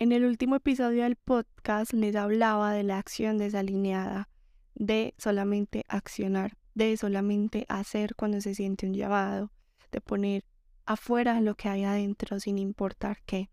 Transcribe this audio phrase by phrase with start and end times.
[0.00, 4.28] En el último episodio del podcast les hablaba de la acción desalineada,
[4.76, 9.50] de solamente accionar, de solamente hacer cuando se siente un llamado,
[9.90, 10.44] de poner
[10.86, 13.50] afuera lo que hay adentro sin importar qué,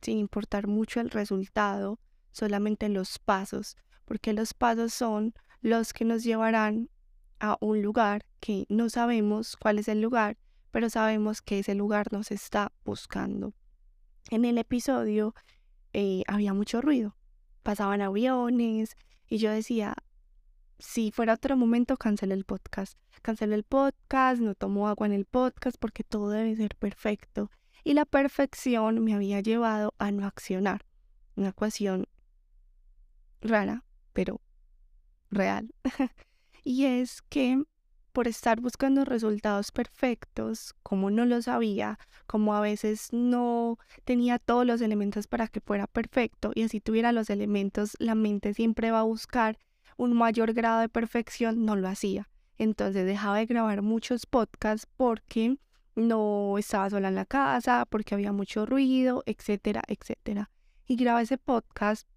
[0.00, 1.98] sin importar mucho el resultado,
[2.30, 6.90] solamente los pasos, porque los pasos son los que nos llevarán
[7.40, 10.38] a un lugar que no sabemos cuál es el lugar,
[10.70, 13.52] pero sabemos que ese lugar nos está buscando.
[14.30, 15.34] En el episodio
[15.92, 17.16] eh, había mucho ruido,
[17.62, 18.96] pasaban aviones
[19.28, 19.94] y yo decía,
[20.78, 22.98] si fuera otro momento, cancele el podcast.
[23.22, 27.50] Cancele el podcast, no tomo agua en el podcast porque todo debe ser perfecto.
[27.84, 30.84] Y la perfección me había llevado a no accionar.
[31.36, 32.06] Una ecuación
[33.40, 34.40] rara, pero
[35.30, 35.74] real.
[36.64, 37.62] y es que
[38.12, 44.66] por estar buscando resultados perfectos, como no lo sabía, como a veces no tenía todos
[44.66, 49.00] los elementos para que fuera perfecto y así tuviera los elementos, la mente siempre va
[49.00, 49.58] a buscar
[49.96, 52.28] un mayor grado de perfección, no lo hacía.
[52.56, 55.58] Entonces dejaba de grabar muchos podcasts porque
[55.94, 60.50] no estaba sola en la casa, porque había mucho ruido, etcétera, etcétera.
[60.86, 62.08] Y grabé ese podcast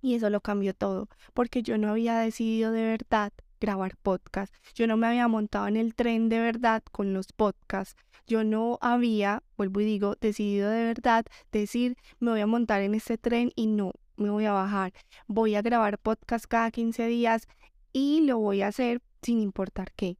[0.00, 4.52] y eso lo cambió todo, porque yo no había decidido de verdad grabar podcast.
[4.74, 7.96] Yo no me había montado en el tren de verdad con los podcasts.
[8.26, 12.94] Yo no había, vuelvo y digo, decidido de verdad decir, me voy a montar en
[12.96, 14.92] este tren y no, me voy a bajar.
[15.28, 17.46] Voy a grabar podcast cada 15 días
[17.92, 20.18] y lo voy a hacer sin importar qué.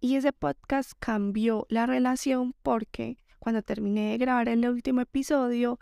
[0.00, 5.78] Y ese podcast cambió la relación porque cuando terminé de grabar el último episodio,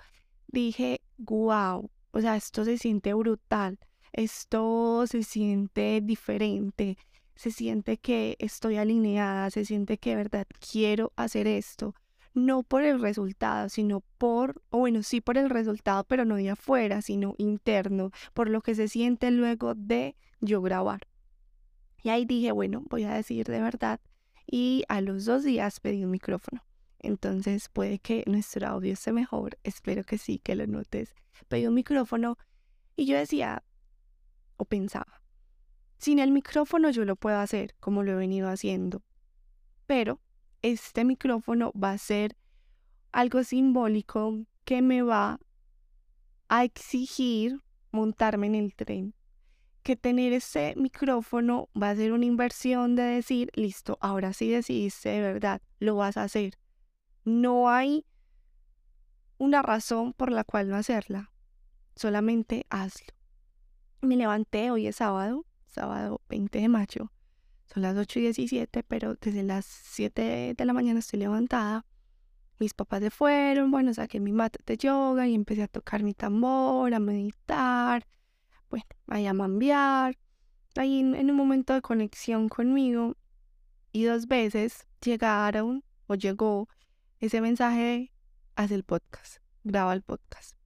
[0.48, 3.78] dije, wow, o sea, esto se siente brutal
[4.12, 6.98] esto se siente diferente,
[7.34, 11.94] se siente que estoy alineada, se siente que verdad quiero hacer esto,
[12.34, 16.50] no por el resultado, sino por, o bueno, sí por el resultado, pero no de
[16.50, 21.00] afuera, sino interno, por lo que se siente luego de yo grabar.
[22.02, 24.00] Y ahí dije, bueno, voy a decir de verdad.
[24.46, 26.64] Y a los dos días pedí un micrófono.
[26.98, 29.58] Entonces puede que nuestro audio esté mejor.
[29.64, 31.14] Espero que sí, que lo notes.
[31.48, 32.36] Pedí un micrófono
[32.96, 33.62] y yo decía,
[34.60, 35.22] o pensaba.
[35.96, 39.02] Sin el micrófono yo lo puedo hacer como lo he venido haciendo,
[39.86, 40.20] pero
[40.62, 42.36] este micrófono va a ser
[43.10, 45.40] algo simbólico que me va
[46.48, 47.60] a exigir
[47.90, 49.14] montarme en el tren.
[49.82, 55.08] Que tener ese micrófono va a ser una inversión de decir, listo, ahora sí decidiste
[55.08, 56.58] de verdad, lo vas a hacer.
[57.24, 58.04] No hay
[59.38, 61.32] una razón por la cual no hacerla,
[61.96, 63.19] solamente hazlo.
[64.02, 67.12] Me levanté, hoy es sábado, sábado 20 de mayo.
[67.66, 71.84] Son las 8 y 17, pero desde las 7 de la mañana estoy levantada.
[72.58, 76.14] Mis papás se fueron, bueno, saqué mi mat de yoga y empecé a tocar mi
[76.14, 78.06] tambor, a meditar,
[78.70, 80.16] bueno, ahí a mambiar.
[80.76, 83.16] Ahí en un momento de conexión conmigo.
[83.92, 86.68] Y dos veces llegaron o llegó
[87.18, 88.12] ese mensaje,
[88.56, 90.56] haz el podcast, graba el podcast.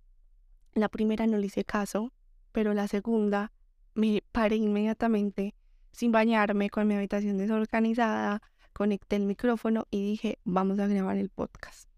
[0.75, 2.13] La primera no le hice caso,
[2.55, 3.51] pero la segunda
[3.95, 5.57] me paré inmediatamente
[5.91, 8.43] sin bañarme con mi habitación desorganizada,
[8.73, 11.89] conecté el micrófono y dije, vamos a grabar el podcast.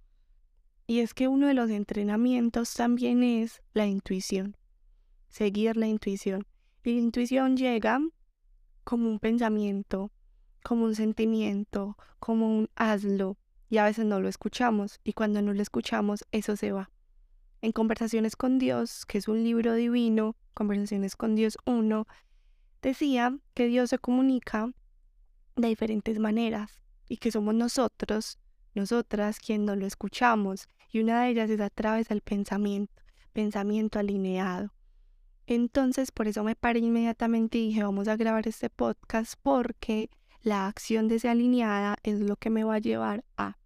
[0.86, 4.56] Y es que uno de los entrenamientos también es la intuición,
[5.28, 6.46] seguir la intuición.
[6.82, 8.00] Y la intuición llega
[8.82, 10.10] como un pensamiento,
[10.62, 13.36] como un sentimiento, como un hazlo,
[13.68, 16.90] y a veces no lo escuchamos, y cuando no lo escuchamos, eso se va.
[17.66, 22.06] En Conversaciones con Dios, que es un libro divino, Conversaciones con Dios 1,
[22.80, 24.70] decía que Dios se comunica
[25.56, 28.38] de diferentes maneras y que somos nosotros,
[28.76, 33.98] nosotras, quien no lo escuchamos y una de ellas es a través del pensamiento, pensamiento
[33.98, 34.72] alineado.
[35.48, 40.08] Entonces, por eso me paré inmediatamente y dije, vamos a grabar este podcast porque
[40.40, 43.58] la acción desalineada es lo que me va a llevar a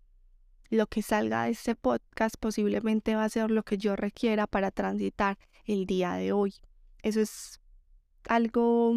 [0.70, 4.70] lo que salga de este podcast posiblemente va a ser lo que yo requiera para
[4.70, 6.54] transitar el día de hoy.
[7.02, 7.60] Eso es
[8.28, 8.94] algo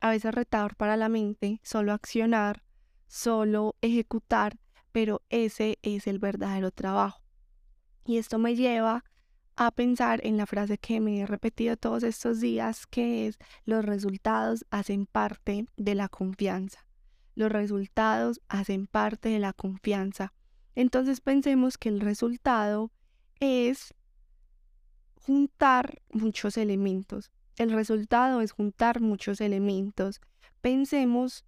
[0.00, 2.64] a veces retador para la mente, solo accionar,
[3.06, 4.58] solo ejecutar,
[4.90, 7.22] pero ese es el verdadero trabajo.
[8.04, 9.04] Y esto me lleva
[9.54, 13.84] a pensar en la frase que me he repetido todos estos días, que es los
[13.84, 16.84] resultados hacen parte de la confianza.
[17.34, 20.32] Los resultados hacen parte de la confianza.
[20.74, 22.90] Entonces pensemos que el resultado
[23.40, 23.94] es
[25.14, 27.30] juntar muchos elementos.
[27.56, 30.20] El resultado es juntar muchos elementos.
[30.60, 31.44] Pensemos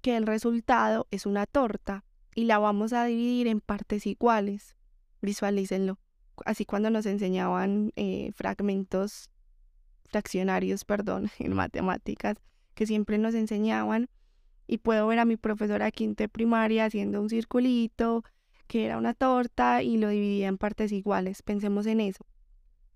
[0.00, 2.04] que el resultado es una torta
[2.34, 4.76] y la vamos a dividir en partes iguales.
[5.22, 5.98] Visualícenlo.
[6.46, 9.30] así cuando nos enseñaban eh, fragmentos,
[10.08, 12.36] fraccionarios, perdón, en matemáticas,
[12.74, 14.08] que siempre nos enseñaban,
[14.70, 18.22] y puedo ver a mi profesora quinta primaria haciendo un circulito,
[18.68, 21.42] que era una torta, y lo dividía en partes iguales.
[21.42, 22.24] Pensemos en eso.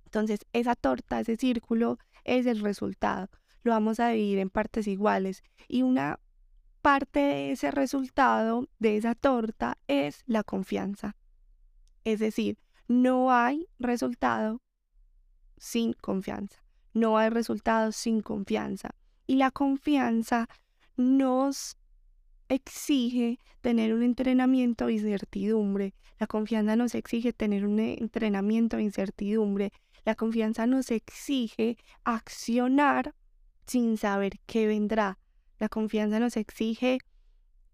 [0.04, 3.28] Entonces, esa torta, ese círculo, es el resultado.
[3.64, 5.42] Lo vamos a dividir en partes iguales.
[5.66, 6.20] Y una
[6.80, 11.16] parte de ese resultado, de esa torta, es la confianza.
[12.04, 12.56] Es decir,
[12.86, 14.62] no hay resultado
[15.56, 16.62] sin confianza.
[16.92, 18.90] No hay resultado sin confianza.
[19.26, 20.48] Y la confianza
[20.96, 21.76] nos
[22.48, 25.94] exige tener un entrenamiento de incertidumbre.
[26.18, 29.72] La confianza nos exige tener un entrenamiento de incertidumbre.
[30.04, 33.14] La confianza nos exige accionar
[33.66, 35.18] sin saber qué vendrá.
[35.58, 36.98] La confianza nos exige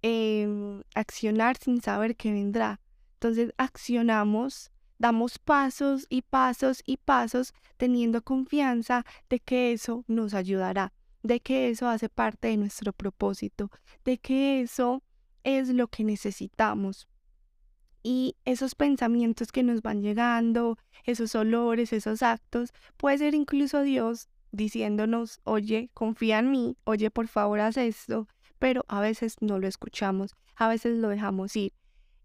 [0.02, 2.80] em, accionar sin saber qué vendrá.
[3.14, 10.92] Entonces accionamos, damos pasos y pasos y pasos teniendo confianza de que eso nos ayudará,
[11.22, 13.70] de que eso hace parte de nuestro propósito,
[14.04, 15.02] de que eso
[15.44, 17.08] es lo que necesitamos.
[18.02, 24.28] Y esos pensamientos que nos van llegando, esos olores, esos actos, puede ser incluso Dios
[24.52, 28.26] diciéndonos, oye, confía en mí, oye, por favor, haz esto,
[28.58, 31.72] pero a veces no lo escuchamos, a veces lo dejamos ir.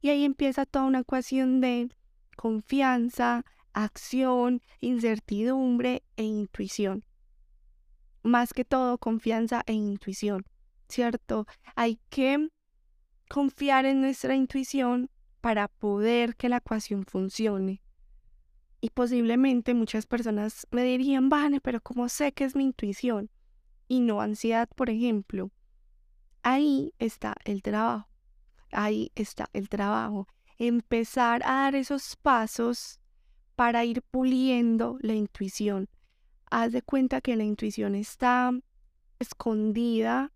[0.01, 1.89] Y ahí empieza toda una ecuación de
[2.37, 3.43] confianza,
[3.73, 7.03] acción, incertidumbre e intuición.
[8.25, 10.47] Más que todo, confianza e intuición,
[10.89, 11.45] ¿cierto?
[11.75, 12.49] Hay que
[13.29, 15.11] confiar en nuestra intuición
[15.41, 17.83] para poder que la ecuación funcione.
[18.81, 23.29] Y posiblemente muchas personas me dirían, Vane, pero ¿cómo sé que es mi intuición?
[23.87, 25.51] Y no ansiedad, por ejemplo.
[26.41, 28.09] Ahí está el trabajo.
[28.71, 30.27] Ahí está el trabajo.
[30.57, 32.99] Empezar a dar esos pasos
[33.55, 35.87] para ir puliendo la intuición.
[36.49, 38.51] Haz de cuenta que la intuición está
[39.19, 40.31] escondida,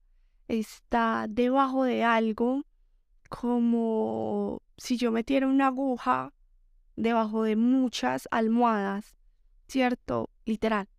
[0.48, 2.64] está debajo de algo,
[3.30, 6.34] como si yo metiera una aguja
[6.96, 9.16] debajo de muchas almohadas,
[9.68, 10.30] ¿cierto?
[10.46, 10.90] Literal.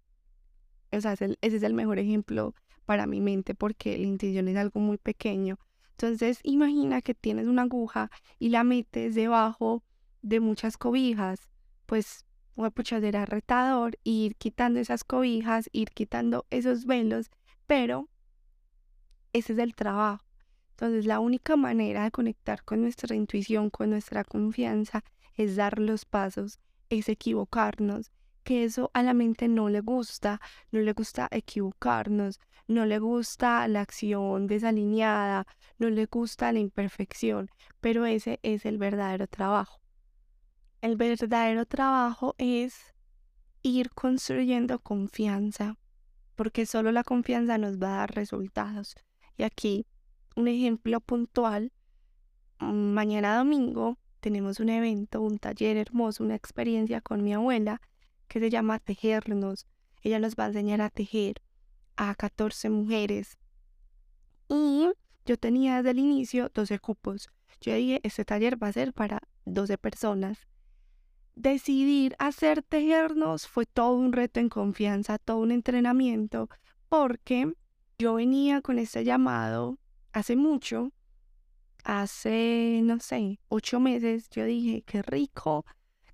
[0.92, 2.54] O sea, ese es el mejor ejemplo
[2.84, 5.58] para mi mente porque la intuición es algo muy pequeño.
[5.92, 9.84] Entonces, imagina que tienes una aguja y la metes debajo
[10.22, 11.48] de muchas cobijas.
[11.86, 12.24] Pues,
[12.74, 17.30] pucha, retador ir quitando esas cobijas, ir quitando esos velos,
[17.66, 18.08] pero
[19.32, 20.24] ese es el trabajo.
[20.72, 25.04] Entonces, la única manera de conectar con nuestra intuición, con nuestra confianza,
[25.34, 26.58] es dar los pasos,
[26.88, 28.12] es equivocarnos,
[28.44, 30.40] que eso a la mente no le gusta,
[30.72, 35.46] no le gusta equivocarnos, no le gusta la acción desalineada,
[35.78, 37.50] no le gusta la imperfección,
[37.80, 39.80] pero ese es el verdadero trabajo.
[40.80, 42.94] El verdadero trabajo es
[43.62, 45.76] ir construyendo confianza,
[46.36, 48.94] porque solo la confianza nos va a dar resultados.
[49.36, 49.86] Y aquí
[50.36, 51.70] un ejemplo puntual,
[52.60, 57.82] mañana domingo tenemos un evento, un taller hermoso, una experiencia con mi abuela
[58.26, 59.66] que se llama Tejernos.
[60.02, 61.42] Ella nos va a enseñar a tejer
[61.96, 63.36] a 14 mujeres.
[64.48, 64.88] Y
[65.26, 67.28] yo tenía desde el inicio 12 cupos.
[67.60, 70.49] Yo dije, este taller va a ser para 12 personas.
[71.34, 76.48] Decidir hacer tejernos fue todo un reto en confianza, todo un entrenamiento,
[76.88, 77.52] porque
[77.98, 79.78] yo venía con este llamado
[80.12, 80.92] hace mucho
[81.84, 85.64] hace, no sé, ocho meses, yo dije, qué rico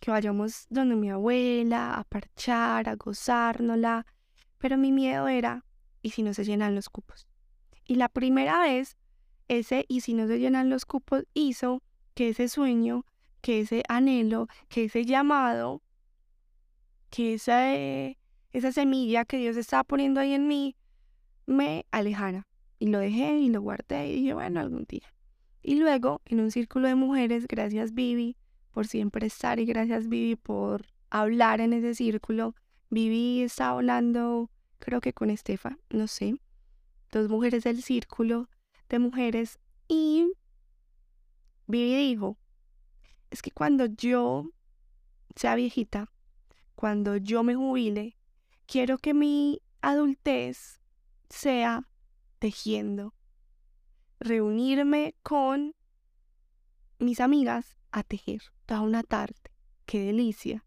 [0.01, 4.07] que vayamos donde mi abuela a parchar, a gozárnosla.
[4.59, 5.65] Pero mi miedo era,
[6.03, 7.27] ¿y si no se llenan los cupos?
[7.87, 8.97] Y la primera vez,
[9.49, 11.83] ese y si no se llenan los cupos hizo
[12.15, 13.05] que ese sueño,
[13.47, 15.81] que ese anhelo, que ese llamado,
[17.11, 20.75] que esa, esa semilla que Dios estaba poniendo ahí en mí,
[21.47, 22.49] me alejara.
[22.81, 25.15] Y lo dejé y lo guardé y dije, bueno, algún día.
[25.63, 28.37] Y luego, en un círculo de mujeres, gracias Vivi
[28.73, 32.57] por siempre estar y gracias Vivi por hablar en ese círculo.
[32.91, 34.51] Vivi está hablando,
[34.81, 36.41] creo que con Estefa, no sé,
[37.13, 38.49] dos mujeres del círculo
[38.89, 40.33] de mujeres y
[41.69, 42.37] Vivi dijo,
[43.31, 44.51] es que cuando yo
[45.35, 46.13] sea viejita,
[46.75, 48.17] cuando yo me jubile,
[48.67, 50.81] quiero que mi adultez
[51.29, 51.89] sea
[52.39, 53.15] tejiendo,
[54.21, 55.75] reunirme con
[56.99, 59.37] mis amigas a tejer toda una tarde.
[59.87, 60.65] ¡Qué delicia!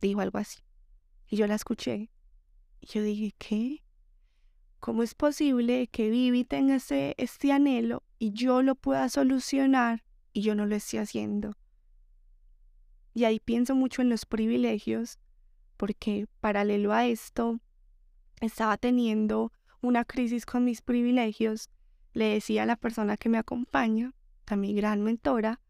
[0.00, 0.60] Dijo algo así.
[1.28, 2.10] Y yo la escuché.
[2.80, 3.84] Y yo dije, ¿qué?
[4.80, 10.02] ¿Cómo es posible que Vivi tenga ese, este anhelo y yo lo pueda solucionar
[10.32, 11.52] y yo no lo esté haciendo?
[13.14, 15.18] Y ahí pienso mucho en los privilegios,
[15.76, 17.60] porque paralelo a esto,
[18.40, 21.70] estaba teniendo una crisis con mis privilegios.
[22.12, 24.12] Le decía a la persona que me acompaña,
[24.46, 25.60] a mi gran mentora,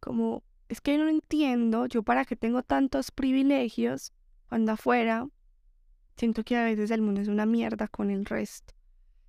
[0.00, 4.12] como, es que no entiendo, yo para qué tengo tantos privilegios
[4.48, 5.28] cuando afuera
[6.16, 8.74] siento que a veces el mundo es una mierda con el resto.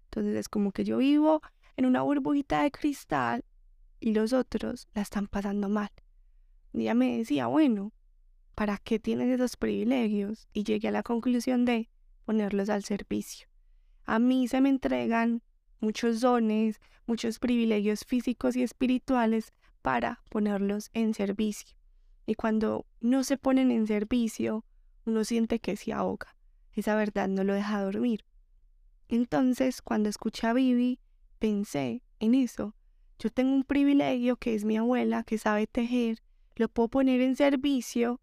[0.05, 1.41] Entonces es como que yo vivo
[1.75, 3.43] en una burbujita de cristal
[3.99, 5.91] y los otros la están pasando mal.
[6.73, 7.93] Y ella me decía, bueno,
[8.55, 10.47] ¿para qué tienes esos privilegios?
[10.53, 11.89] Y llegué a la conclusión de
[12.25, 13.47] ponerlos al servicio.
[14.05, 15.41] A mí se me entregan
[15.79, 21.75] muchos dones, muchos privilegios físicos y espirituales para ponerlos en servicio.
[22.25, 24.65] Y cuando no se ponen en servicio,
[25.05, 26.35] uno siente que se ahoga.
[26.73, 28.25] Esa verdad no lo deja dormir.
[29.07, 30.99] Entonces, cuando escuché a Vivi,
[31.39, 32.75] pensé en eso.
[33.19, 36.21] Yo tengo un privilegio que es mi abuela, que sabe tejer,
[36.55, 38.21] lo puedo poner en servicio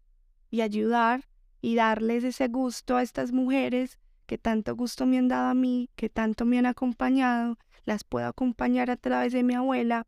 [0.49, 1.27] y ayudar
[1.61, 5.89] y darles ese gusto a estas mujeres que tanto gusto me han dado a mí,
[5.95, 10.07] que tanto me han acompañado, las puedo acompañar a través de mi abuela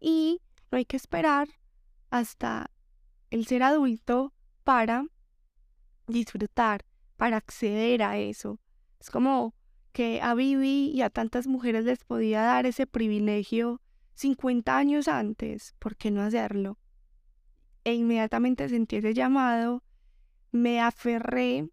[0.00, 0.40] y
[0.70, 1.48] no hay que esperar
[2.10, 2.70] hasta
[3.30, 4.32] el ser adulto
[4.64, 5.04] para
[6.06, 6.84] disfrutar,
[7.16, 8.58] para acceder a eso.
[8.98, 9.54] Es como
[9.92, 13.80] que a Vivi y a tantas mujeres les podía dar ese privilegio
[14.14, 16.78] 50 años antes, ¿por qué no hacerlo?
[17.84, 19.82] E inmediatamente sentí ese llamado,
[20.52, 21.70] me aferré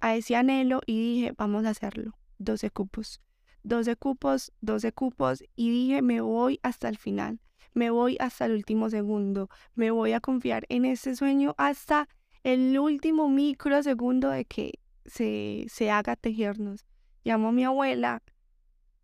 [0.00, 2.18] a ese anhelo y dije, vamos a hacerlo.
[2.38, 3.20] 12 cupos.
[3.64, 7.40] 12 cupos, 12 cupos y dije, me voy hasta el final,
[7.72, 12.08] me voy hasta el último segundo, me voy a confiar en ese sueño hasta
[12.42, 16.84] el último microsegundo de que se, se haga tejernos.
[17.24, 18.22] Llamo a mi abuela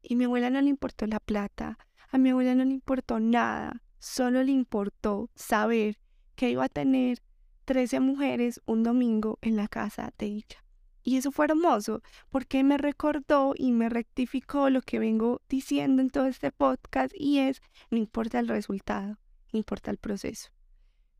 [0.02, 1.78] y mi abuela no le importó la plata,
[2.10, 5.98] a mi abuela no le importó nada, solo le importó saber
[6.34, 7.22] que iba a tener
[7.64, 10.64] 13 mujeres un domingo en la casa de ella.
[11.02, 16.10] Y eso fue hermoso porque me recordó y me rectificó lo que vengo diciendo en
[16.10, 19.18] todo este podcast y es, no importa el resultado,
[19.52, 20.50] importa el proceso.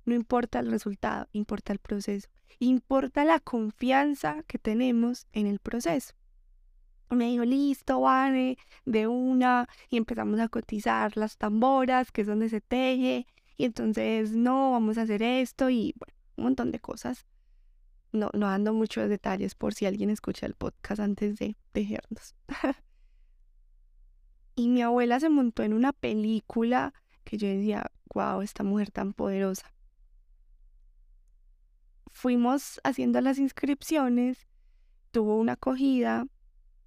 [0.04, 2.28] No importa el resultado, importa el proceso.
[2.59, 6.14] Importa la confianza que tenemos en el proceso.
[7.11, 12.49] Me dijo, listo, vale, de una, y empezamos a cotizar las tamboras, que es donde
[12.49, 13.26] se teje,
[13.57, 17.26] y entonces, no, vamos a hacer esto, y bueno, un montón de cosas.
[18.12, 22.35] No, no dando muchos detalles por si alguien escucha el podcast antes de tejernos.
[24.57, 29.12] y mi abuela se montó en una película que yo decía, wow, esta mujer tan
[29.12, 29.73] poderosa
[32.21, 34.47] fuimos haciendo las inscripciones,
[35.11, 36.26] tuvo una acogida,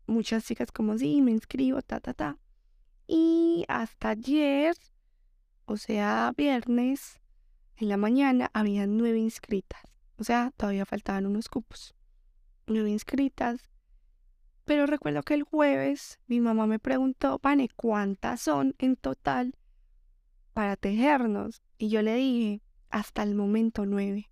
[0.06, 2.38] muchas chicas como sí, me inscribo, ta, ta, ta.
[3.08, 4.76] Y hasta ayer,
[5.66, 7.20] o sea, viernes,
[7.78, 9.82] en la mañana, había nueve inscritas.
[10.18, 11.96] O sea, todavía faltaban unos cupos.
[12.68, 13.70] Nueve inscritas.
[14.66, 19.56] Pero recuerdo que el jueves mi mamá me preguntó, Pane, ¿cuántas son en total
[20.54, 21.62] para tejernos?
[21.78, 24.30] Y yo le dije, hasta el momento nueve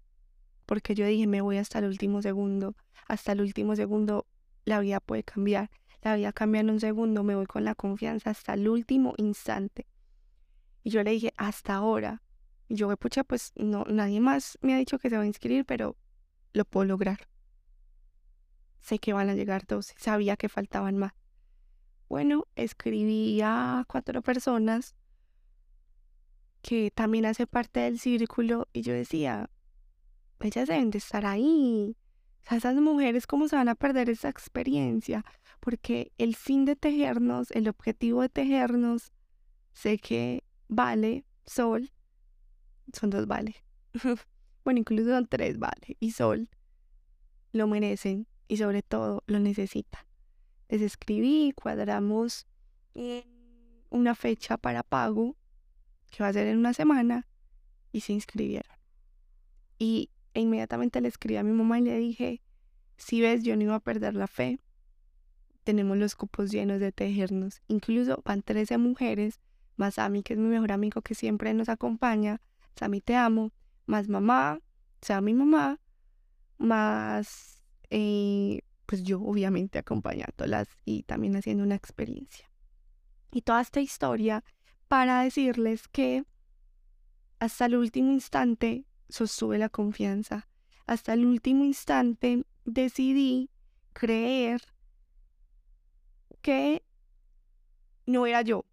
[0.72, 4.26] porque yo dije, me voy hasta el último segundo, hasta el último segundo
[4.66, 5.70] la vida puede cambiar,
[6.02, 9.88] la vida cambia en un segundo, me voy con la confianza hasta el último instante.
[10.84, 12.24] Y yo le dije, hasta ahora.
[12.68, 15.66] Y yo, pucha, pues no, nadie más me ha dicho que se va a inscribir,
[15.66, 15.96] pero
[16.54, 17.28] lo puedo lograr.
[18.80, 21.14] Sé que van a llegar 12, sabía que faltaban más.
[22.10, 24.96] Bueno, escribí a cuatro personas
[26.62, 29.50] que también hace parte del círculo y yo decía,
[30.40, 31.96] ellas deben de estar ahí.
[32.50, 35.24] Esas mujeres, ¿cómo se van a perder esa experiencia?
[35.60, 39.12] Porque el fin de tejernos, el objetivo de tejernos,
[39.74, 41.92] sé que vale, sol,
[42.94, 43.56] son dos vale.
[44.66, 45.98] bueno, incluso son tres vale.
[46.00, 46.50] Y sol
[47.54, 50.02] lo merecen y sobre todo lo necesitan.
[50.70, 52.48] Les escribí, cuadramos
[53.90, 55.36] una fecha para pago,
[56.10, 57.28] que va a ser en una semana,
[57.92, 58.78] y se inscribieron.
[59.80, 62.42] Y e inmediatamente le escribí a mi mamá y le dije,
[62.98, 64.60] si ves, yo no iba a perder la fe.
[65.64, 67.62] Tenemos los cupos llenos de tejernos.
[67.68, 69.42] Incluso van 13 mujeres,
[69.76, 72.42] más Sammy, que es mi mejor amigo que siempre nos acompaña.
[72.76, 73.52] Sammy, te amo.
[73.86, 74.60] Más mamá,
[75.22, 75.80] mi mamá.
[76.58, 82.52] Más, eh, pues yo obviamente acompañándolas y también haciendo una experiencia.
[83.32, 84.44] Y toda esta historia
[84.88, 86.24] para decirles que
[87.40, 90.48] hasta el último instante sostuve la confianza.
[90.88, 93.50] Hasta el último instante decidí
[93.94, 94.62] creer
[96.42, 96.84] que
[98.06, 98.66] no era yo,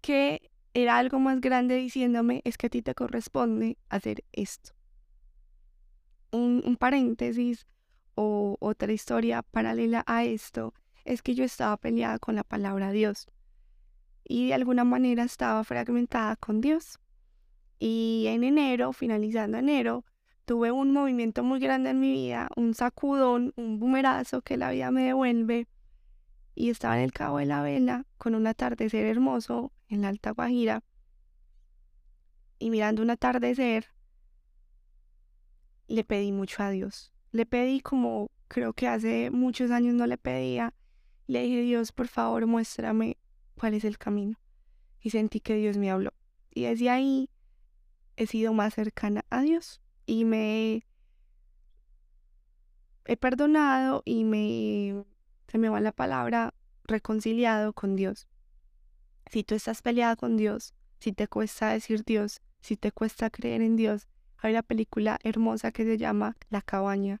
[0.00, 4.72] que era algo más grande diciéndome, es que a ti te corresponde hacer esto.
[6.30, 7.66] Un, un paréntesis
[8.14, 10.72] o otra historia paralela a esto
[11.04, 13.26] es que yo estaba peleada con la palabra Dios
[14.24, 16.98] y de alguna manera estaba fragmentada con Dios.
[17.84, 20.04] Y en enero, finalizando enero,
[20.44, 24.92] tuve un movimiento muy grande en mi vida, un sacudón, un bumerazo que la vida
[24.92, 25.66] me devuelve.
[26.54, 30.30] Y estaba en el Cabo de la Vela con un atardecer hermoso en la Alta
[30.30, 30.84] Guajira.
[32.60, 33.88] Y mirando un atardecer,
[35.88, 37.12] le pedí mucho a Dios.
[37.32, 40.72] Le pedí como creo que hace muchos años no le pedía.
[41.26, 43.18] Le dije, Dios, por favor, muéstrame
[43.56, 44.38] cuál es el camino.
[45.00, 46.14] Y sentí que Dios me habló.
[46.54, 47.28] Y desde ahí
[48.16, 50.84] he sido más cercana a Dios y me
[53.04, 55.04] he perdonado y me,
[55.48, 56.54] se me va la palabra,
[56.84, 58.28] reconciliado con Dios.
[59.30, 63.62] Si tú estás peleada con Dios, si te cuesta decir Dios, si te cuesta creer
[63.62, 67.20] en Dios, hay una película hermosa que se llama La cabaña.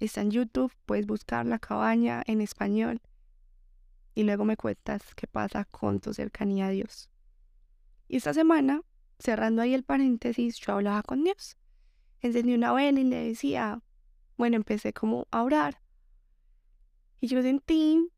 [0.00, 3.00] Está en YouTube, puedes buscar La cabaña en español
[4.18, 7.08] y luego me cuentas qué pasa con tu cercanía a Dios.
[8.08, 8.82] Y esta semana,
[9.18, 11.56] cerrando ahí el paréntesis, yo hablaba con Dios.
[12.20, 13.82] Encendí una vela y le decía,
[14.36, 15.80] bueno, empecé como a orar.
[17.20, 18.08] Y yo sentí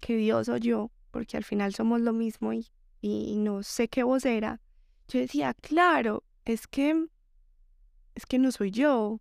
[0.00, 2.66] que Dios oyó, porque al final somos lo mismo y,
[3.00, 4.60] y no sé qué voz era.
[5.08, 7.06] Yo decía, claro, es que,
[8.14, 9.20] es que no soy yo.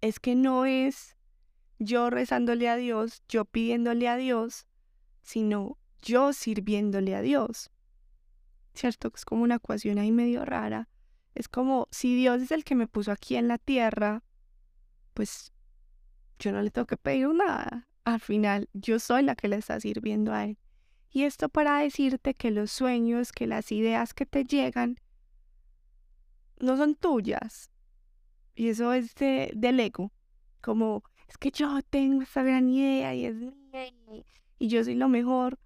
[0.00, 1.16] Es que no es
[1.78, 4.66] yo rezándole a Dios, yo pidiéndole a Dios,
[5.22, 7.70] sino yo sirviéndole a Dios.
[8.74, 9.12] ¿Cierto?
[9.14, 10.88] Es como una ecuación ahí medio rara.
[11.34, 14.22] Es como si Dios es el que me puso aquí en la tierra,
[15.14, 15.52] pues
[16.38, 17.88] yo no le tengo que pedir nada.
[18.04, 20.58] Al final, yo soy la que le está sirviendo a Él.
[21.10, 24.98] Y esto para decirte que los sueños, que las ideas que te llegan,
[26.58, 27.70] no son tuyas.
[28.54, 30.12] Y eso es de, del ego.
[30.60, 33.54] Como, es que yo tengo esa gran idea y es mía
[34.58, 35.58] y yo soy lo mejor,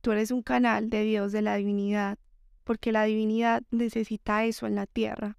[0.00, 2.18] tú eres un canal de Dios, de la divinidad,
[2.66, 5.38] porque la divinidad necesita eso en la tierra.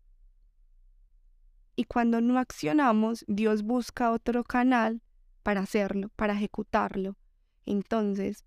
[1.76, 5.02] Y cuando no accionamos, Dios busca otro canal
[5.44, 7.18] para hacerlo, para ejecutarlo.
[7.66, 8.46] Entonces,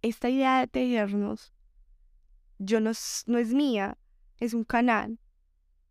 [0.00, 1.52] esta idea de tejernos,
[2.58, 2.92] yo no,
[3.26, 3.98] no es mía,
[4.40, 5.18] es un canal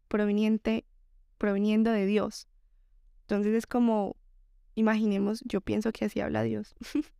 [0.07, 0.85] proveniente,
[1.37, 2.47] proveniendo de Dios.
[3.21, 4.15] Entonces es como
[4.73, 6.75] Imaginemos, yo pienso que así habla Dios.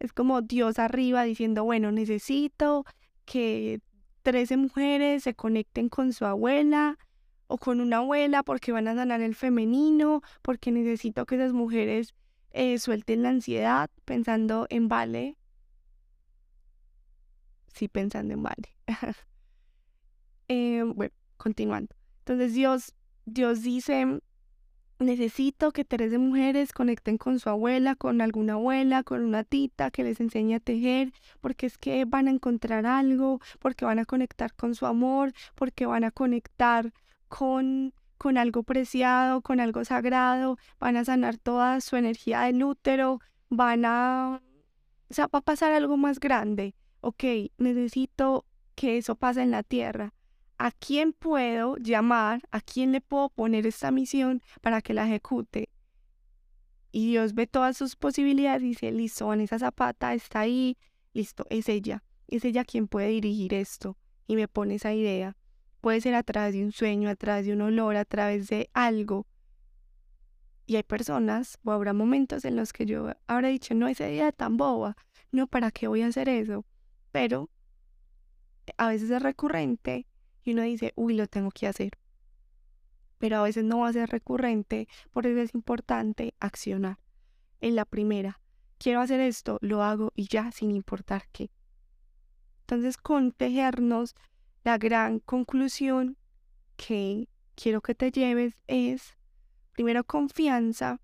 [0.00, 2.84] es como Dios arriba diciendo, bueno, necesito
[3.24, 3.80] que
[4.22, 6.98] 13 mujeres se conecten con su abuela
[7.46, 12.14] o con una abuela porque van a sanar el femenino, porque necesito que esas mujeres
[12.50, 15.36] eh, suelten la ansiedad pensando en vale.
[17.74, 18.76] Sí, pensando en vale.
[20.48, 21.96] Eh, bueno, continuando.
[22.18, 24.20] Entonces Dios, Dios dice,
[24.98, 29.90] necesito que tres de mujeres conecten con su abuela, con alguna abuela, con una tita
[29.90, 34.04] que les enseñe a tejer, porque es que van a encontrar algo, porque van a
[34.04, 36.92] conectar con su amor, porque van a conectar
[37.28, 43.20] con con algo preciado, con algo sagrado, van a sanar toda su energía del útero,
[43.50, 44.40] van a...
[45.10, 46.74] O sea, va a pasar algo más grande.
[47.00, 47.24] Ok,
[47.58, 50.14] necesito que eso pase en la tierra
[50.58, 55.68] a quién puedo llamar, a quién le puedo poner esta misión para que la ejecute.
[56.92, 60.78] Y Dios ve todas sus posibilidades y dice, listo, esa Zapata está ahí,
[61.12, 62.04] listo, es ella.
[62.28, 63.96] Es ella quien puede dirigir esto.
[64.26, 65.36] Y me pone esa idea.
[65.80, 68.70] Puede ser a través de un sueño, a través de un olor, a través de
[68.72, 69.26] algo.
[70.66, 74.32] Y hay personas, o habrá momentos en los que yo habré dicho, no, esa idea
[74.32, 74.96] tan boba,
[75.30, 76.64] no, ¿para qué voy a hacer eso?
[77.10, 77.50] Pero
[78.78, 80.06] a veces es recurrente
[80.44, 81.98] y uno dice, uy, lo tengo que hacer.
[83.18, 86.98] Pero a veces no va a ser recurrente, por eso es importante accionar.
[87.60, 88.40] En la primera,
[88.78, 91.50] quiero hacer esto, lo hago y ya, sin importar qué.
[92.60, 94.14] Entonces, con tejernos,
[94.62, 96.16] la gran conclusión
[96.76, 99.16] que quiero que te lleves es,
[99.72, 101.00] primero, confianza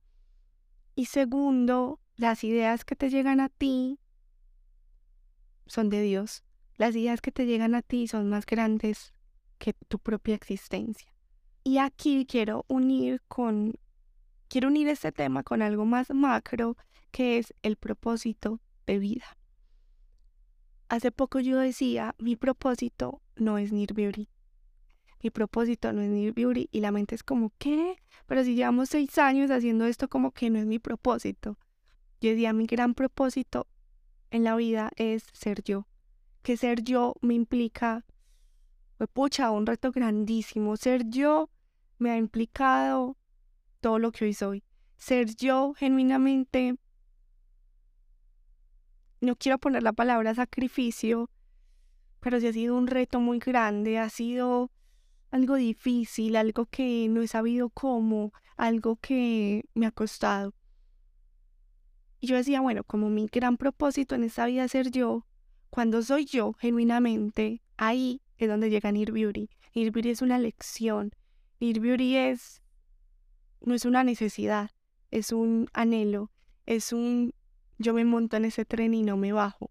[0.94, 3.98] y segundo, las ideas que te llegan a ti
[5.66, 6.44] son de Dios.
[6.76, 9.14] Las ideas que te llegan a ti son más grandes
[9.60, 11.14] que tu propia existencia.
[11.62, 13.74] Y aquí quiero unir con
[14.48, 16.76] quiero unir este tema con algo más macro
[17.12, 19.36] que es el propósito de vida.
[20.88, 24.28] Hace poco yo decía, mi propósito no es Nir Beauty.
[25.22, 27.96] Mi propósito no es Nir Beauty y la mente es como, ¿qué?
[28.26, 31.58] Pero si llevamos seis años haciendo esto como que no es mi propósito.
[32.20, 33.68] Yo decía, mi gran propósito
[34.30, 35.86] en la vida es ser yo,
[36.42, 38.04] que ser yo me implica,
[39.08, 40.76] pucha, un reto grandísimo.
[40.76, 41.50] Ser yo
[41.98, 43.16] me ha implicado
[43.80, 44.64] todo lo que hoy soy.
[44.96, 46.76] Ser yo genuinamente,
[49.20, 51.30] no quiero poner la palabra sacrificio,
[52.20, 54.70] pero sí ha sido un reto muy grande, ha sido
[55.30, 60.54] algo difícil, algo que no he sabido cómo, algo que me ha costado.
[62.20, 65.26] Y yo decía, bueno, como mi gran propósito en esta vida es ser yo,
[65.70, 69.48] cuando soy yo genuinamente, ahí es donde llega Near Beauty.
[69.74, 71.12] Near Beauty es una lección.
[71.60, 72.62] Near Beauty es,
[73.60, 74.70] no es una necesidad,
[75.10, 76.30] es un anhelo,
[76.66, 77.34] es un,
[77.78, 79.70] yo me monto en ese tren y no me bajo.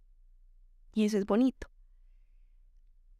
[0.93, 1.67] Y eso es bonito.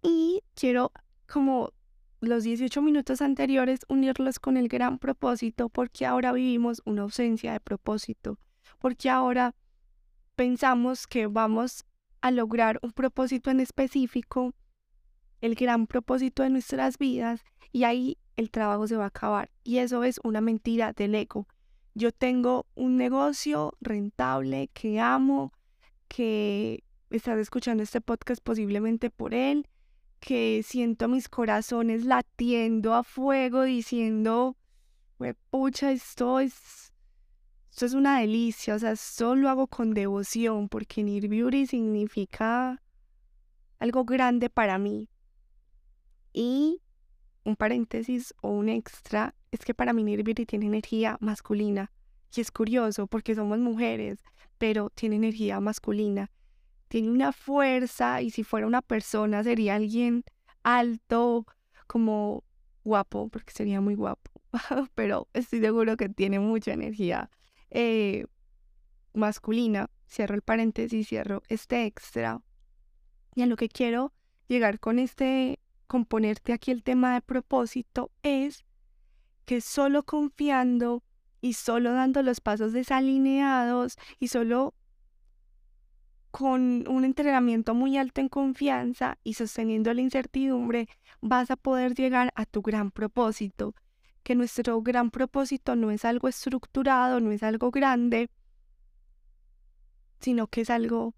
[0.01, 0.91] Y quiero
[1.27, 1.73] como
[2.21, 7.59] los 18 minutos anteriores unirlos con el gran propósito porque ahora vivimos una ausencia de
[7.59, 8.37] propósito
[8.79, 9.55] porque ahora
[10.35, 11.85] pensamos que vamos
[12.21, 14.53] a lograr un propósito en específico,
[15.41, 19.51] el gran propósito de nuestras vidas, y ahí el trabajo se va a acabar.
[19.63, 21.47] Y eso es una mentira del ego.
[21.93, 25.53] Yo tengo un negocio rentable que amo,
[26.07, 29.67] que estás escuchando este podcast posiblemente por él,
[30.19, 34.57] que siento mis corazones latiendo a fuego diciendo,
[35.49, 36.89] pucha, esto es
[37.69, 42.81] esto es una delicia, o sea, solo hago con devoción porque Near Beauty significa
[43.79, 45.07] algo grande para mí.
[46.33, 46.81] Y
[47.43, 51.91] un paréntesis o un extra es que para mí Beauty tiene energía masculina.
[52.35, 54.19] Y es curioso porque somos mujeres,
[54.57, 56.29] pero tiene energía masculina.
[56.87, 60.23] Tiene una fuerza y si fuera una persona sería alguien
[60.63, 61.45] alto,
[61.87, 62.43] como
[62.83, 64.31] guapo, porque sería muy guapo.
[64.95, 67.29] pero estoy seguro que tiene mucha energía
[67.69, 68.25] eh,
[69.13, 72.41] masculina, cierro el paréntesis, cierro este extra.
[73.35, 74.13] Y a lo que quiero
[74.47, 75.59] llegar con este,
[75.89, 78.63] componerte aquí el tema de propósito es
[79.45, 81.03] que solo confiando
[81.41, 84.75] y solo dando los pasos desalineados y solo
[86.29, 90.87] con un entrenamiento muy alto en confianza y sosteniendo la incertidumbre,
[91.21, 93.73] vas a poder llegar a tu gran propósito,
[94.21, 98.29] que nuestro gran propósito no es algo estructurado, no es algo grande,
[100.19, 101.15] sino que es algo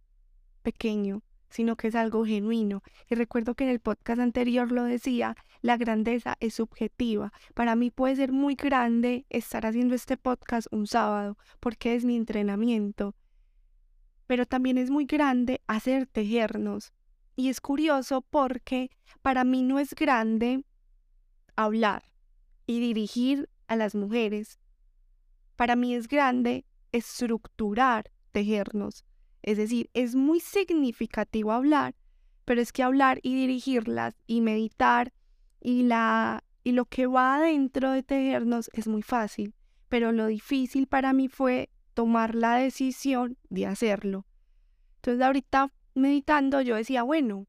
[0.61, 2.81] pequeño, sino que es algo genuino.
[3.09, 7.31] Y recuerdo que en el podcast anterior lo decía, la grandeza es subjetiva.
[7.53, 12.15] Para mí puede ser muy grande estar haciendo este podcast un sábado, porque es mi
[12.15, 13.15] entrenamiento.
[14.25, 16.93] Pero también es muy grande hacer tejernos.
[17.35, 18.89] Y es curioso porque
[19.21, 20.63] para mí no es grande
[21.55, 22.03] hablar
[22.65, 24.59] y dirigir a las mujeres.
[25.55, 29.05] Para mí es grande estructurar, tejernos.
[29.43, 31.95] Es decir, es muy significativo hablar,
[32.45, 35.13] pero es que hablar y dirigirlas y meditar
[35.59, 39.55] y la y lo que va adentro de tejernos es muy fácil,
[39.89, 44.27] pero lo difícil para mí fue tomar la decisión de hacerlo.
[44.97, 47.47] Entonces ahorita meditando yo decía, bueno,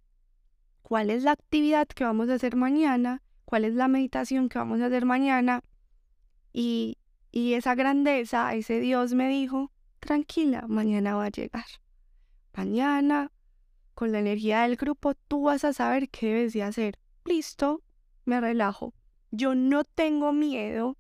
[0.81, 3.22] ¿cuál es la actividad que vamos a hacer mañana?
[3.52, 5.62] cuál es la meditación que vamos a hacer mañana.
[6.55, 6.96] Y,
[7.31, 9.70] y esa grandeza, ese Dios me dijo,
[10.03, 11.65] tranquila, mañana va a llegar.
[12.55, 13.31] Mañana,
[13.95, 16.99] con la energía del grupo, tú vas a saber qué debes de hacer.
[17.25, 17.83] Listo,
[18.25, 18.93] me relajo.
[19.31, 20.99] Yo no tengo miedo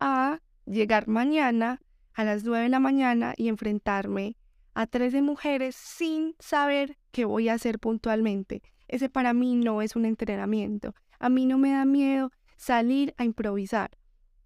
[0.00, 1.80] a llegar mañana
[2.14, 4.36] a las 9 de la mañana y enfrentarme
[4.74, 8.62] a 13 mujeres sin saber qué voy a hacer puntualmente.
[8.88, 10.94] Ese para mí no es un entrenamiento.
[11.18, 13.90] A mí no me da miedo salir a improvisar.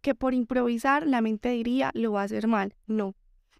[0.02, 2.76] Que por improvisar la mente diría lo va a hacer mal.
[2.86, 3.14] No.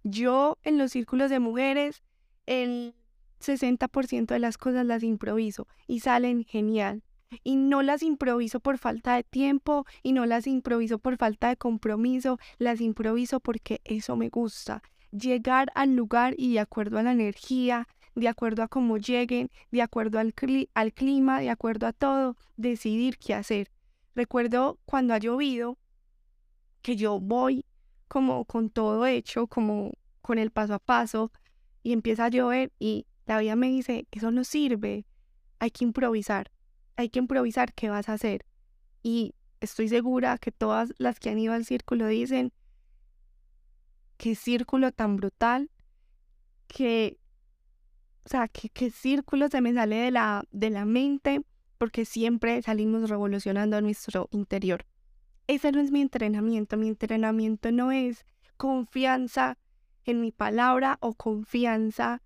[0.09, 2.05] Yo en los círculos de mujeres,
[2.47, 2.95] el
[3.41, 7.03] 60% de las cosas las improviso y salen genial.
[7.43, 11.57] Y no las improviso por falta de tiempo y no las improviso por falta de
[11.57, 14.81] compromiso, las improviso porque eso me gusta.
[15.11, 19.83] Llegar al lugar y de acuerdo a la energía, de acuerdo a cómo lleguen, de
[19.83, 20.33] acuerdo al,
[20.75, 23.73] al clima, de acuerdo a todo, decidir qué hacer.
[24.15, 25.79] Recuerdo cuando ha llovido
[26.81, 27.65] que yo voy
[28.09, 29.93] como con todo hecho, como
[30.23, 31.33] con el paso a paso,
[31.83, 35.07] y empieza a llover y la vida me dice, eso no sirve,
[35.59, 36.51] hay que improvisar,
[36.97, 38.45] hay que improvisar qué vas a hacer.
[39.03, 42.53] Y estoy segura que todas las que han ido al círculo dicen,
[44.17, 45.71] qué círculo tan brutal,
[46.67, 47.19] que
[48.25, 51.43] o sea, ¿qué, círculo se me sale de la, de la mente
[51.79, 54.85] porque siempre salimos revolucionando nuestro interior.
[55.47, 59.59] Ese no es mi entrenamiento, mi entrenamiento no es confianza
[60.05, 62.23] en mi palabra o confianza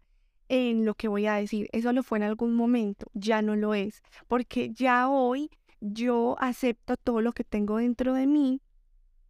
[0.48, 1.68] en lo que voy a decir.
[1.72, 6.96] Eso lo fue en algún momento, ya no lo es, porque ya hoy yo acepto
[6.96, 8.60] todo lo que tengo dentro de mí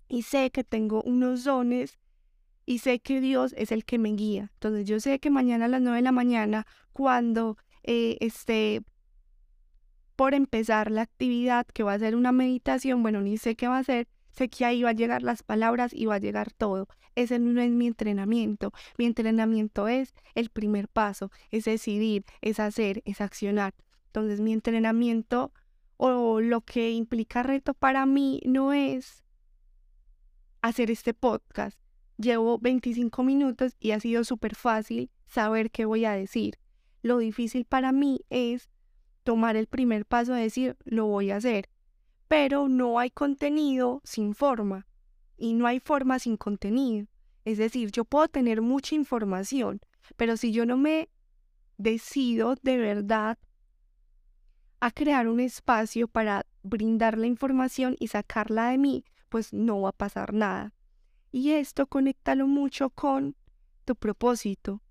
[0.09, 1.99] y sé que tengo unos dones
[2.67, 4.51] y sé que Dios es el que me guía.
[4.55, 8.83] Entonces yo sé que mañana a las 9 de la mañana, cuando eh, esté
[10.21, 13.79] por empezar la actividad que va a ser una meditación, bueno, ni sé qué va
[13.79, 16.89] a ser, sé que ahí va a llegar las palabras y va a llegar todo.
[17.15, 18.71] Ese no es mi entrenamiento.
[18.99, 23.73] Mi entrenamiento es el primer paso, es decidir, es hacer, es accionar.
[24.09, 25.55] Entonces mi entrenamiento
[25.97, 29.25] o lo que implica reto para mí no es
[30.61, 31.81] hacer este podcast.
[32.19, 36.59] Llevo 25 minutos y ha sido súper fácil saber qué voy a decir.
[37.01, 38.69] Lo difícil para mí es
[39.31, 41.69] tomar el primer paso de decir, lo voy a hacer.
[42.27, 44.89] Pero no hay contenido sin forma
[45.37, 47.07] y no hay forma sin contenido.
[47.45, 49.83] Es decir, yo puedo tener mucha información,
[50.17, 51.11] pero si yo no me
[51.79, 53.39] decido de verdad
[54.81, 59.91] a crear un espacio para brindar la información y sacarla de mí, pues no va
[59.91, 60.75] a pasar nada.
[61.31, 63.37] Y esto conéctalo mucho con
[63.85, 64.83] tu propósito,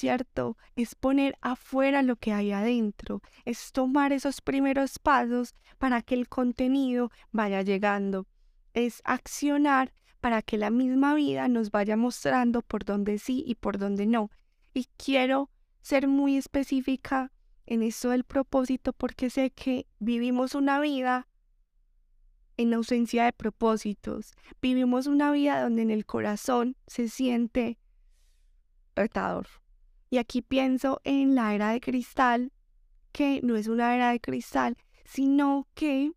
[0.00, 0.56] ¿cierto?
[0.76, 6.26] Es poner afuera lo que hay adentro, es tomar esos primeros pasos para que el
[6.26, 8.26] contenido vaya llegando,
[8.72, 13.76] es accionar para que la misma vida nos vaya mostrando por dónde sí y por
[13.78, 14.30] dónde no.
[14.72, 15.50] Y quiero
[15.82, 17.30] ser muy específica
[17.66, 21.28] en esto del propósito porque sé que vivimos una vida
[22.56, 24.32] en ausencia de propósitos.
[24.62, 27.78] Vivimos una vida donde en el corazón se siente
[28.96, 29.59] retador.
[30.10, 32.52] Y aquí pienso en la era de cristal,
[33.12, 36.12] que no es una era de cristal, sino que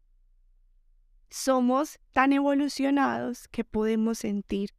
[1.29, 4.71] somos tan evolucionados que podemos sentir.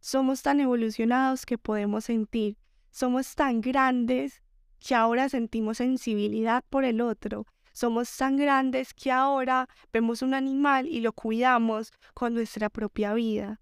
[0.00, 2.56] Somos tan evolucionados que podemos sentir.
[2.90, 4.42] Somos tan grandes
[4.80, 7.46] que ahora sentimos sensibilidad por el otro.
[7.72, 13.60] Somos tan grandes que ahora vemos un animal y lo cuidamos con nuestra propia vida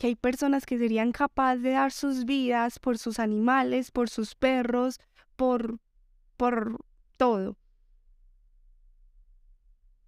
[0.00, 4.34] que hay personas que serían capaces de dar sus vidas por sus animales, por sus
[4.34, 4.98] perros,
[5.36, 5.78] por,
[6.38, 6.78] por
[7.18, 7.58] todo.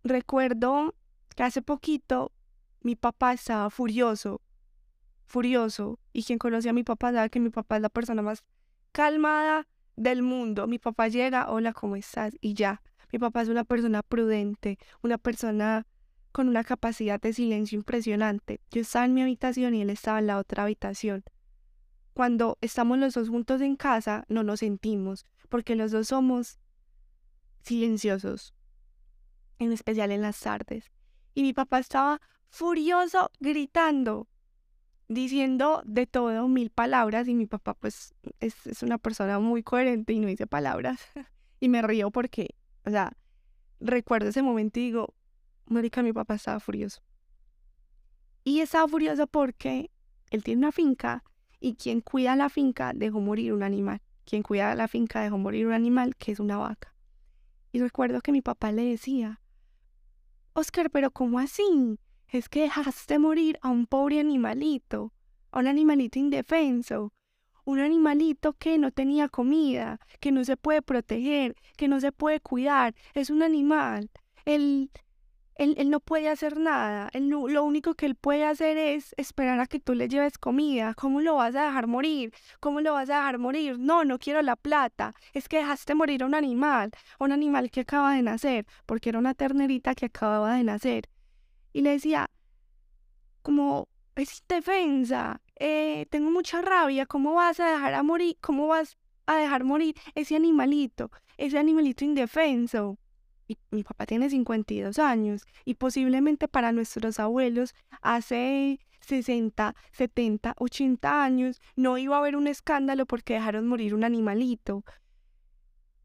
[0.02, 0.94] Recuerdo
[1.36, 2.32] que hace poquito
[2.80, 4.40] mi papá estaba furioso,
[5.26, 8.42] furioso, y quien conoce a mi papá sabe que mi papá es la persona más
[8.92, 10.66] calmada del mundo.
[10.66, 12.32] Mi papá llega, hola, ¿cómo estás?
[12.40, 12.80] Y ya.
[13.12, 15.86] Mi papá es una persona prudente, una persona
[16.32, 18.60] con una capacidad de silencio impresionante.
[18.70, 21.24] Yo estaba en mi habitación y él estaba en la otra habitación.
[22.14, 26.58] Cuando estamos los dos juntos en casa, no nos sentimos, porque los dos somos
[27.62, 28.54] silenciosos,
[29.58, 30.90] en especial en las tardes.
[31.34, 34.28] Y mi papá estaba furioso, gritando,
[35.08, 40.12] diciendo de todo mil palabras, y mi papá pues es, es una persona muy coherente
[40.12, 41.00] y no dice palabras.
[41.60, 43.16] y me río porque, o sea,
[43.80, 45.14] recuerdo ese momento y digo,
[45.72, 47.02] marica, mi papá estaba furioso.
[48.44, 49.90] Y estaba furioso porque
[50.30, 51.24] él tiene una finca
[51.60, 54.00] y quien cuida la finca dejó morir un animal.
[54.24, 56.94] Quien cuida la finca dejó morir un animal que es una vaca.
[57.72, 59.40] Y recuerdo que mi papá le decía,
[60.54, 61.98] Oscar, pero ¿cómo así?
[62.28, 65.12] Es que dejaste morir a un pobre animalito,
[65.50, 67.12] a un animalito indefenso,
[67.64, 72.40] un animalito que no tenía comida, que no se puede proteger, que no se puede
[72.40, 74.10] cuidar, es un animal.
[74.44, 74.90] Él
[75.56, 77.10] él, no puede hacer nada.
[77.14, 80.94] lo único que él puede hacer es esperar a que tú le lleves comida.
[80.94, 82.32] ¿Cómo lo vas a dejar morir?
[82.60, 83.78] ¿Cómo lo vas a dejar morir?
[83.78, 85.14] No, no quiero la plata.
[85.32, 89.18] Es que dejaste morir a un animal, un animal que acaba de nacer, porque era
[89.18, 91.08] una ternerita que acababa de nacer.
[91.72, 92.30] Y le decía,
[93.42, 98.36] como, es defensa, eh, tengo mucha rabia, ¿cómo vas a dejar a morir?
[98.40, 102.98] ¿Cómo vas a dejar morir ese animalito, ese animalito indefenso?
[103.70, 111.60] Mi papá tiene 52 años y posiblemente para nuestros abuelos hace 60, 70, 80 años
[111.76, 114.84] no iba a haber un escándalo porque dejaron morir un animalito.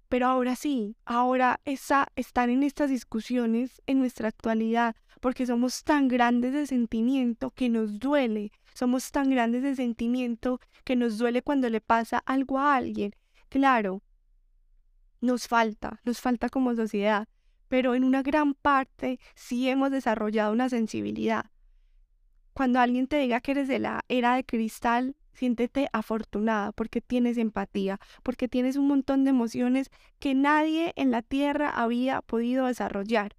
[0.09, 6.07] Pero ahora sí, ahora esa, están en estas discusiones en nuestra actualidad porque somos tan
[6.07, 11.69] grandes de sentimiento que nos duele, somos tan grandes de sentimiento que nos duele cuando
[11.69, 13.11] le pasa algo a alguien.
[13.49, 14.01] Claro,
[15.19, 17.27] nos falta, nos falta como sociedad,
[17.67, 21.45] pero en una gran parte sí hemos desarrollado una sensibilidad.
[22.53, 27.37] Cuando alguien te diga que eres de la era de cristal, siéntete afortunada porque tienes
[27.37, 33.35] empatía, porque tienes un montón de emociones que nadie en la tierra había podido desarrollar.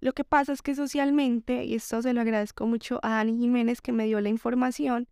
[0.00, 3.80] Lo que pasa es que socialmente, y esto se lo agradezco mucho a Dani Jiménez
[3.80, 5.06] que me dio la información,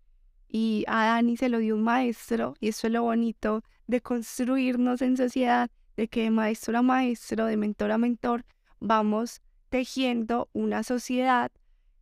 [0.48, 5.00] y a Dani se lo dio un maestro y eso es lo bonito de construirnos
[5.00, 8.46] en sociedad, de que de maestro a maestro, de mentor a mentor,
[8.78, 11.52] vamos tejiendo una sociedad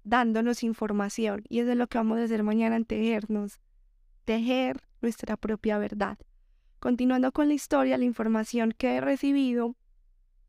[0.05, 3.59] dándonos información y eso es lo que vamos a hacer mañana tejernos,
[4.25, 6.17] tejer nuestra propia verdad.
[6.79, 9.75] Continuando con la historia, la información que he recibido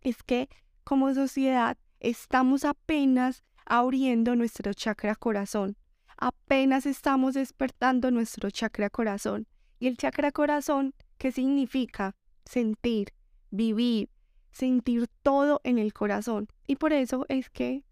[0.01, 0.47] es que
[0.83, 5.75] como sociedad estamos apenas abriendo nuestro chakra corazón,
[6.17, 9.47] apenas estamos despertando nuestro chakra corazón.
[9.79, 12.15] Y el chakra corazón, ¿qué significa?
[12.45, 13.11] Sentir,
[13.51, 14.09] vivir,
[14.51, 16.47] sentir todo en el corazón.
[16.67, 17.83] Y por eso es que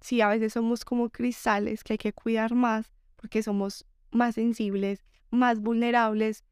[0.00, 5.04] si a veces somos como cristales que hay que cuidar más, porque somos más sensibles,
[5.30, 6.44] más vulnerables,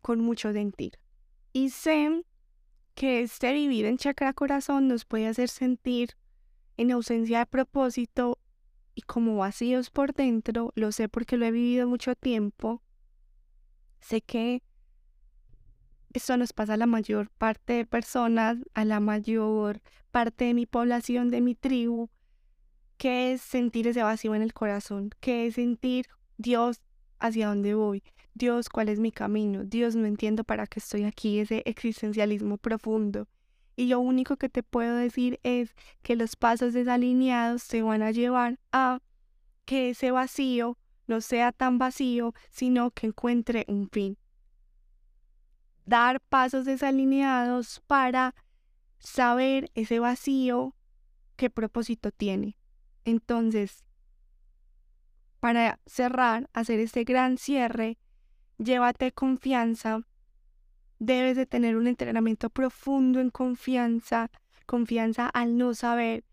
[0.00, 0.98] con mucho sentir.
[1.52, 2.24] Y sé
[2.94, 6.16] que este vivir en chakra corazón nos puede hacer sentir
[6.76, 8.38] en ausencia de propósito
[8.94, 12.82] y como vacíos por dentro, lo sé porque lo he vivido mucho tiempo,
[14.00, 14.62] sé que
[16.12, 20.66] esto nos pasa a la mayor parte de personas, a la mayor parte de mi
[20.66, 22.08] población, de mi tribu,
[22.96, 26.80] que es sentir ese vacío en el corazón, que es sentir Dios
[27.20, 28.02] hacia dónde voy,
[28.34, 33.28] Dios cuál es mi camino, Dios no entiendo para qué estoy aquí, ese existencialismo profundo.
[33.76, 38.10] Y lo único que te puedo decir es que los pasos desalineados te van a
[38.10, 39.00] llevar a
[39.64, 44.18] que ese vacío no sea tan vacío, sino que encuentre un fin
[45.90, 48.36] dar pasos desalineados para
[49.00, 50.76] saber ese vacío
[51.34, 52.56] qué propósito tiene.
[53.04, 53.84] Entonces,
[55.40, 57.98] para cerrar, hacer este gran cierre,
[58.58, 60.06] llévate confianza.
[61.00, 64.30] Debes de tener un entrenamiento profundo en confianza,
[64.66, 66.24] confianza al no saber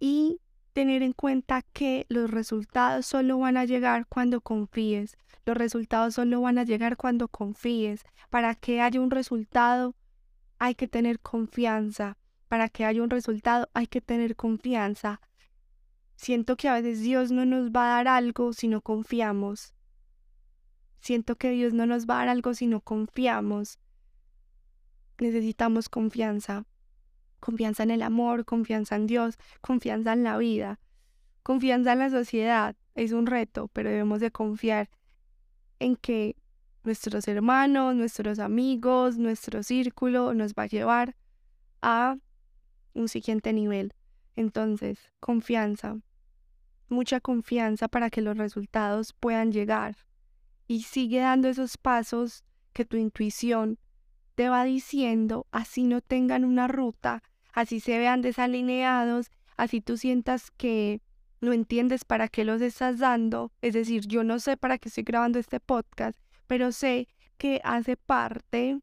[0.00, 0.40] y
[0.72, 5.16] tener en cuenta que los resultados solo van a llegar cuando confíes.
[5.44, 8.04] Los resultados solo van a llegar cuando confíes.
[8.30, 9.94] Para que haya un resultado
[10.58, 12.16] hay que tener confianza.
[12.48, 15.20] Para que haya un resultado hay que tener confianza.
[16.16, 19.74] Siento que a veces Dios no nos va a dar algo si no confiamos.
[21.00, 23.78] Siento que Dios no nos va a dar algo si no confiamos.
[25.18, 26.64] Necesitamos confianza
[27.40, 30.80] confianza en el amor, confianza en Dios, confianza en la vida,
[31.42, 32.76] confianza en la sociedad.
[32.94, 34.90] Es un reto, pero debemos de confiar
[35.78, 36.36] en que
[36.84, 41.16] nuestros hermanos, nuestros amigos, nuestro círculo nos va a llevar
[41.82, 42.16] a
[42.94, 43.94] un siguiente nivel.
[44.36, 45.98] Entonces, confianza,
[46.88, 49.96] mucha confianza para que los resultados puedan llegar.
[50.66, 53.78] Y sigue dando esos pasos que tu intuición
[54.34, 60.50] te va diciendo, así no tengan una ruta, así se vean desalineados, así tú sientas
[60.50, 61.00] que
[61.40, 65.04] no entiendes para qué los estás dando, es decir, yo no sé para qué estoy
[65.04, 68.80] grabando este podcast, pero sé que hace parte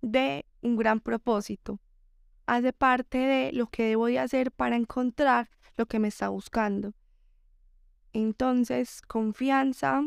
[0.00, 1.80] de un gran propósito,
[2.46, 6.92] hace parte de lo que debo de hacer para encontrar lo que me está buscando.
[8.12, 10.02] Entonces, confianza,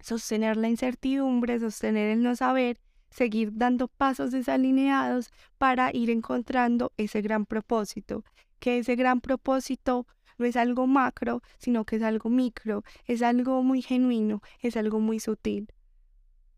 [0.00, 2.80] sostener la incertidumbre, sostener el no saber
[3.10, 8.24] seguir dando pasos desalineados para ir encontrando ese gran propósito,
[8.58, 10.06] que ese gran propósito
[10.38, 14.98] no es algo macro, sino que es algo micro, es algo muy genuino, es algo
[15.00, 15.68] muy sutil.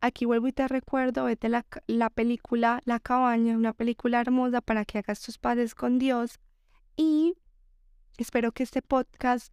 [0.01, 4.85] Aquí vuelvo y te recuerdo, vete la, la película La cabaña, una película hermosa para
[4.85, 6.41] que hagas tus pases con Dios
[6.97, 7.35] y
[8.19, 9.53] espero que este podcast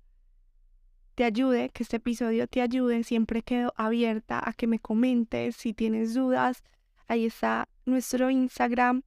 [1.15, 3.03] te ayude, que este episodio te ayude.
[3.03, 6.63] Siempre quedo abierta a que me comentes si tienes dudas,
[7.09, 9.01] Ahí está nuestro Instagram.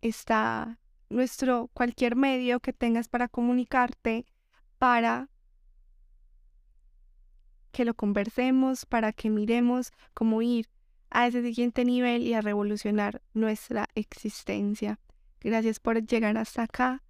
[0.00, 0.78] Está
[1.10, 4.26] nuestro cualquier medio que tengas para comunicarte
[4.78, 5.28] para
[7.72, 10.68] que lo conversemos, para que miremos cómo ir
[11.10, 15.00] a ese siguiente nivel y a revolucionar nuestra existencia.
[15.40, 17.02] Gracias por llegar hasta acá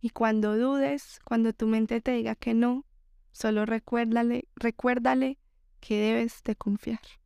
[0.00, 2.86] y cuando dudes, cuando tu mente te diga que no,
[3.30, 5.38] solo recuérdale, recuérdale
[5.80, 7.19] que debes de confiar.